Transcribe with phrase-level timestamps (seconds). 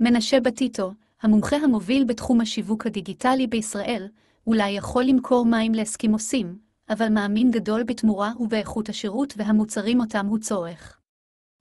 [0.00, 0.92] מנשה בטיטו,
[1.22, 4.08] המומחה המוביל בתחום השיווק הדיגיטלי בישראל,
[4.46, 6.58] אולי יכול למכור מים לאסקימוסים,
[6.90, 10.98] אבל מאמין גדול בתמורה ובאיכות השירות והמוצרים אותם הוא צורך.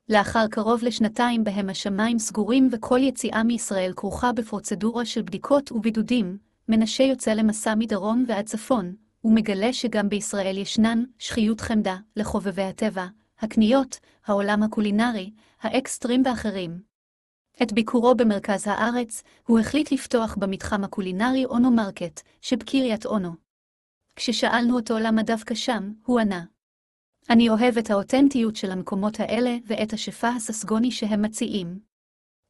[0.10, 6.38] לאחר קרוב לשנתיים בהם השמיים סגורים וכל יציאה מישראל כרוכה בפרוצדורה של בדיקות ובידודים,
[6.70, 13.06] מנשה יוצא למסע מדרום ועד צפון, ומגלה שגם בישראל ישנן שחיות חמדה לחובבי הטבע,
[13.40, 15.32] הקניות, העולם הקולינרי,
[15.62, 16.87] האקסטרים ואחרים.
[17.64, 23.32] את ביקורו במרכז הארץ, הוא החליט לפתוח במתחם הקולינרי אונו מרקט, שבקריית אונו.
[24.16, 26.44] כששאלנו אותו למה דווקא שם, הוא ענה.
[27.30, 31.80] אני אוהב את האותנטיות של המקומות האלה ואת השפע הססגוני שהם מציעים.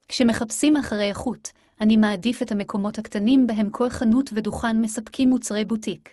[0.08, 1.52] כשמחפשים אחרי איכות,
[1.82, 6.10] אני מעדיף את המקומות הקטנים בהם כל חנות ודוכן מספקים מוצרי בוטיק.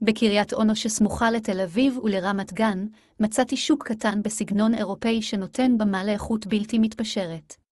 [0.00, 2.86] בקריית אונו שסמוכה לתל אביב ולרמת גן,
[3.20, 7.67] מצאתי שוק קטן בסגנון אירופאי שנותן במה לאיכות בלתי מתפשרת.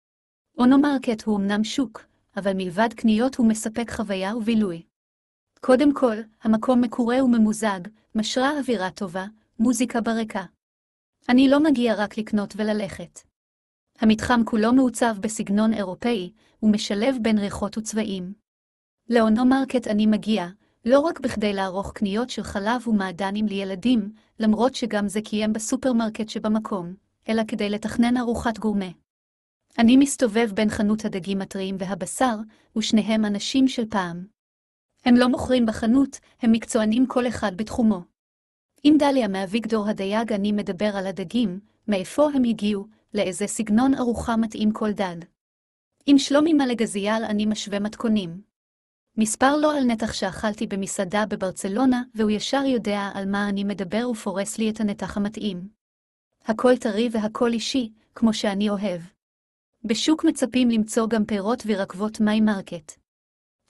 [0.57, 2.05] אונו מרקט הוא אמנם שוק,
[2.38, 4.82] אבל מלבד קניות הוא מספק חוויה ובילוי.
[5.59, 7.79] קודם כל, המקום מקורה וממוזג,
[8.15, 9.26] משרה אווירה טובה,
[9.59, 10.43] מוזיקה ברקע.
[11.29, 13.20] אני לא מגיע רק לקנות וללכת.
[13.99, 16.31] המתחם כולו מעוצב בסגנון אירופאי,
[16.63, 18.34] ומשלב בין ריחות וצבעים.
[19.09, 20.48] לאונו מרקט אני מגיע,
[20.85, 26.93] לא רק בכדי לערוך קניות של חלב ומעדנים לילדים, למרות שגם זה קיים בסופרמרקט שבמקום,
[27.29, 29.02] אלא כדי לתכנן ארוחת גורמה.
[29.79, 32.35] אני מסתובב בין חנות הדגים הטריים והבשר,
[32.77, 34.27] ושניהם אנשים של פעם.
[35.05, 38.02] הם לא מוכרים בחנות, הם מקצוענים כל אחד בתחומו.
[38.84, 44.71] עם דליה מאביגדור הדייג אני מדבר על הדגים, מאיפה הם הגיעו, לאיזה סגנון ארוחה מתאים
[44.71, 45.15] כל דג.
[46.05, 48.41] עם שלומי מלגזיאל אני משווה מתכונים.
[49.18, 54.58] מספר לו על נתח שאכלתי במסעדה בברצלונה, והוא ישר יודע על מה אני מדבר ופורס
[54.58, 55.68] לי את הנתח המתאים.
[56.46, 59.02] הכל טרי והכל אישי, כמו שאני אוהב.
[59.85, 62.91] בשוק מצפים למצוא גם פירות וירקות באונו מרקט.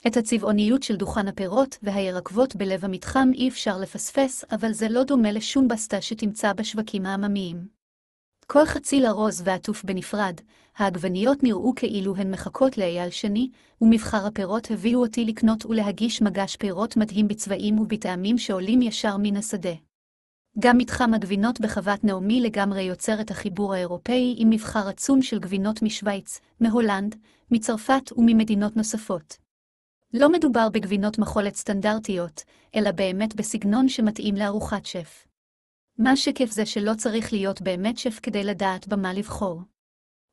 [0.06, 5.32] את הצבעוניות של דוכן הפירות והירקות בלב המתחם אי אפשר לפספס, אבל זה לא דומה
[5.32, 7.68] לשום בסטה שתמצא בשווקים העממיים.
[8.46, 10.40] כל חציל ארוז ועטוף בנפרד,
[10.76, 13.50] העגבניות נראו כאילו הן מחכות לאייל שני,
[13.80, 19.74] ומבחר הפירות הביאו אותי לקנות ולהגיש מגש פירות מדהים בצבעים ובטעמים שעולים ישר מן השדה.
[20.58, 25.82] גם מתחם הגבינות בחוות נעמי לגמרי יוצר את החיבור האירופאי עם מבחר עצום של גבינות
[25.82, 27.14] משוויץ, מהולנד,
[27.50, 29.36] מצרפת וממדינות נוספות.
[30.12, 32.42] לא מדובר בגבינות מחולת סטנדרטיות,
[32.74, 35.26] אלא באמת בסגנון שמתאים לארוחת שף.
[35.98, 39.62] מה שכיף זה שלא צריך להיות באמת שף כדי לדעת במה לבחור.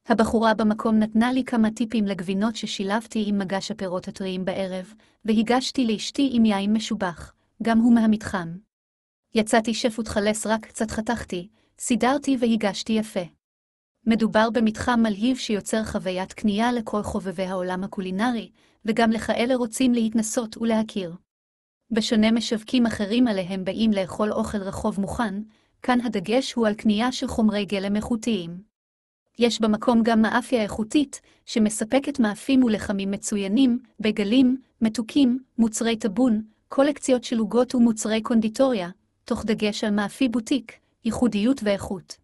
[0.07, 4.93] הבחורה במקום נתנה לי כמה טיפים לגבינות ששילבתי עם מגש הפירות הטריים בערב,
[5.25, 7.33] והגשתי לאשתי עם יין משובח,
[7.63, 8.70] גם הוא מהמתחם.
[9.35, 11.47] יצאתי שף ותחלס רק קצת חתכתי,
[11.79, 13.19] סידרתי והגשתי יפה.
[14.05, 18.49] מדובר במתחם מלהיב שיוצר חוויית קנייה לכל חובבי העולם הקולינרי,
[18.85, 21.15] וגם לכאלה רוצים להתנסות ולהכיר.
[21.91, 25.41] בשונה משווקים אחרים עליהם באים לאכול אוכל רחוב מוכן,
[25.81, 28.61] כאן הדגש הוא על קנייה של חומרי גלם איכותיים.
[29.39, 37.39] יש במקום גם מאפיה איכותית, שמספקת מאפים ולחמים מצוינים, בגלים, מתוקים, מוצרי טבון, קולקציות של
[37.39, 38.89] עוגות ומוצרי קונדיטוריה,
[39.31, 40.73] תוך דגש על מאפי בוטיק,
[41.05, 42.17] ייחודיות ואיכות.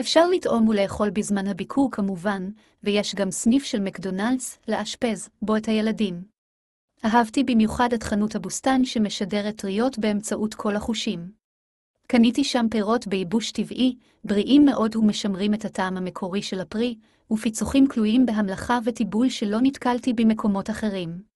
[0.00, 2.50] אפשר לטעום ולאכול בזמן הביקור כמובן,
[2.82, 6.24] ויש גם סניף של מקדונלדס לאשפז בו את הילדים.
[7.04, 11.32] אהבתי במיוחד את חנות הבוסתן שמשדרת טריות באמצעות כל החושים.
[12.06, 16.94] קניתי שם פירות בייבוש טבעי, בריאים מאוד ומשמרים את הטעם המקורי של הפרי,
[17.30, 21.35] ופיצוחים כלואים בהמלכה וטיבול שלא נתקלתי במקומות אחרים.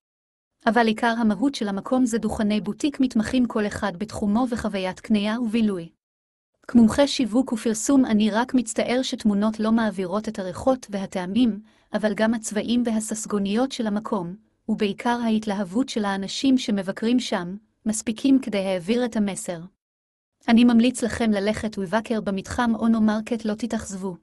[0.65, 5.89] אבל עיקר המהות של המקום זה דוכני בוטיק מתמחים כל אחד בתחומו וחוויית קנייה ובילוי.
[6.67, 11.59] כמומחה שיווק ופרסום אני רק מצטער שתמונות לא מעבירות את הריחות והטעמים,
[11.93, 14.35] אבל גם הצבעים והססגוניות של המקום,
[14.69, 17.55] ובעיקר ההתלהבות של האנשים שמבקרים שם,
[17.85, 19.59] מספיקים כדי להעביר את המסר.
[20.47, 24.15] אני ממליץ לכם ללכת ולבקר במתחם אונו מרקט לא תתאכזבו.